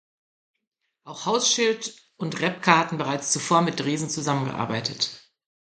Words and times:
Auch 1.03 1.27
Hauschild 1.27 1.95
und 2.17 2.41
Repka 2.41 2.75
hatten 2.79 2.97
bereits 2.97 3.31
zuvor 3.31 3.61
mit 3.61 3.79
Dresen 3.81 4.09
zusammengearbeitet. 4.09 5.29